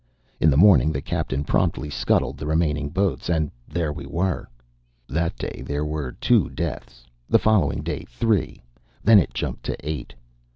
[0.39, 4.49] In the morning the captain promptly scuttled the remaining boats, and there we were.
[5.07, 8.63] That day there were two deaths; the following day three;
[9.03, 10.15] then it jumped to eight.